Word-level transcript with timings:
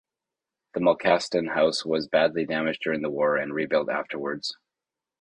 The 0.73 0.79
Malkasten 0.79 1.53
house 1.53 1.85
was 1.85 2.07
badly 2.07 2.43
damaged 2.47 2.81
during 2.83 3.03
the 3.03 3.11
war 3.11 3.37
and 3.37 3.53
rebuilt 3.53 3.87
afterwards. 3.89 4.57